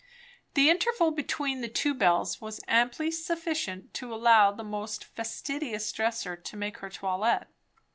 The 0.55 0.67
interval 0.67 1.11
between 1.11 1.61
the 1.61 1.67
two 1.67 1.93
bells 1.93 2.41
was 2.41 2.59
amply 2.67 3.11
sufficient 3.11 3.93
to 3.93 4.11
allow 4.11 4.51
the 4.51 4.63
most 4.63 5.03
fastidious 5.03 5.91
dresser 5.91 6.35
to 6.35 6.57
make 6.57 6.79
her 6.79 6.89
toilette. 6.89 7.49